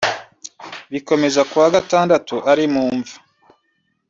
bikomeza 0.93 1.41
ku 1.49 1.55
wa 1.61 1.69
gatandatu 1.75 2.35
ari 2.51 2.63
mumva 2.73 3.15